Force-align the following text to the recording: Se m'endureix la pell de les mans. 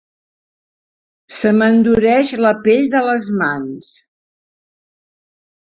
Se 1.39 1.51
m'endureix 1.57 2.33
la 2.41 2.55
pell 2.65 2.89
de 2.97 3.03
les 3.11 3.29
mans. 3.45 3.93